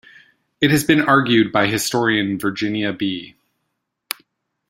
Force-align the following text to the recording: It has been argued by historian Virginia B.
It 0.61 0.71
has 0.71 0.83
been 0.83 0.99
argued 1.01 1.51
by 1.51 1.67
historian 1.67 2.39
Virginia 2.39 2.91
B. 2.91 3.35